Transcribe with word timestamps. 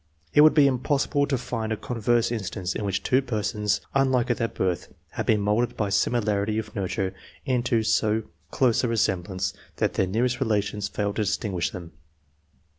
It 0.33 0.41
would 0.41 0.55
be 0.55 0.65
impossible 0.65 1.27
to 1.27 1.37
find 1.37 1.71
a 1.71 1.77
converse 1.77 2.31
instance 2.31 2.73
in 2.73 2.83
which 2.83 3.03
two 3.03 3.21
persons, 3.21 3.81
unlike 3.93 4.31
at 4.31 4.37
their 4.37 4.47
birth, 4.47 4.91
had 5.11 5.27
been 5.27 5.41
moulded 5.41 5.77
by 5.77 5.89
simi 5.89 6.19
larity 6.19 6.57
of 6.57 6.75
nurture 6.75 7.13
into 7.45 7.83
so 7.83 8.23
close 8.49 8.83
a 8.83 8.87
resemblance 8.87 9.53
that 9.75 9.93
their 9.93 10.07
nearest 10.07 10.39
relations 10.39 10.87
failed 10.87 11.17
to 11.17 11.21
distinguish 11.21 11.69
them. 11.69 11.91